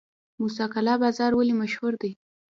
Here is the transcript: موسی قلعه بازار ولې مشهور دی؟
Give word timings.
موسی 0.39 0.65
قلعه 0.73 0.95
بازار 1.03 1.31
ولې 1.35 1.53
مشهور 1.61 1.93
دی؟ 2.01 2.11